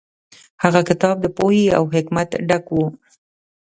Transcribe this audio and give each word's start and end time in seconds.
هغه 0.63 0.81
کتاب 0.89 1.15
د 1.21 1.25
پوهې 1.37 1.65
او 1.77 1.83
حکمت 1.95 2.29
ډک 2.47 2.65
و. 2.73 2.77